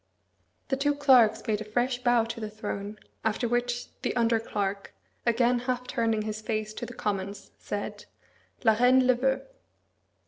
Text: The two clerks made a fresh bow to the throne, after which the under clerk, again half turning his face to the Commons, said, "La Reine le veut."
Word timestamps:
The 0.69 0.77
two 0.77 0.95
clerks 0.95 1.43
made 1.45 1.61
a 1.61 1.63
fresh 1.63 2.03
bow 2.03 2.23
to 2.25 2.39
the 2.39 2.49
throne, 2.49 2.97
after 3.23 3.47
which 3.47 3.85
the 4.01 4.15
under 4.15 4.39
clerk, 4.39 4.95
again 5.27 5.59
half 5.59 5.85
turning 5.85 6.23
his 6.23 6.41
face 6.41 6.73
to 6.73 6.87
the 6.87 6.95
Commons, 6.95 7.51
said, 7.59 8.05
"La 8.63 8.73
Reine 8.73 9.05
le 9.05 9.13
veut." 9.13 9.45